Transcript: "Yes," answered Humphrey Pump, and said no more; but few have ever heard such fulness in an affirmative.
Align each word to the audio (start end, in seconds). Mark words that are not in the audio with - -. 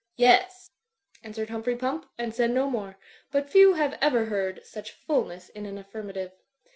"Yes," 0.15 0.71
answered 1.21 1.51
Humphrey 1.51 1.75
Pump, 1.75 2.07
and 2.17 2.33
said 2.33 2.49
no 2.49 2.67
more; 2.67 2.97
but 3.31 3.51
few 3.51 3.73
have 3.75 3.99
ever 4.01 4.25
heard 4.25 4.65
such 4.65 4.93
fulness 4.93 5.49
in 5.49 5.67
an 5.67 5.77
affirmative. 5.77 6.31